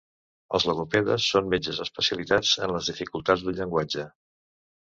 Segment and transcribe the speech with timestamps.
[0.57, 4.09] Els logopedes són metges especialitzats en les dificultats del llenguatge.